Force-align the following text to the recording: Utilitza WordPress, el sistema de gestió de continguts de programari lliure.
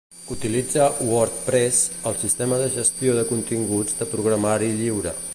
Utilitza 0.35 0.87
WordPress, 1.09 1.81
el 2.11 2.17
sistema 2.23 2.57
de 2.63 2.71
gestió 2.77 3.13
de 3.19 3.25
continguts 3.35 3.99
de 4.01 4.09
programari 4.15 4.71
lliure. 4.81 5.13